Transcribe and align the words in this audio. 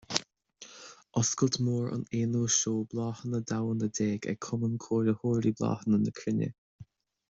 Oscailt 1.21 1.57
Mór 1.65 1.91
an 1.97 2.01
aonú 2.21 2.41
Seó 2.57 2.75
Bláthanna 2.95 3.43
Domhanda 3.53 3.93
déag 4.01 4.29
ag 4.35 4.43
Cumann 4.49 4.77
Cóiritheoirí 4.89 5.57
Bláthanna 5.63 6.05
na 6.07 6.19
Cruinne. 6.23 6.55